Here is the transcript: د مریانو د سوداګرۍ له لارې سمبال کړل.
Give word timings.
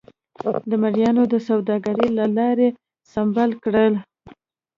د 0.69 0.71
مریانو 0.81 1.23
د 1.33 1.35
سوداګرۍ 1.47 2.09
له 2.19 2.25
لارې 2.37 2.67
سمبال 3.13 3.51
کړل. 3.63 3.93